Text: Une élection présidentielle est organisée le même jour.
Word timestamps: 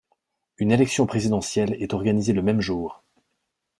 Une 0.57 0.71
élection 0.71 1.05
présidentielle 1.05 1.75
est 1.79 1.93
organisée 1.93 2.33
le 2.33 2.41
même 2.41 2.59
jour. 2.59 3.03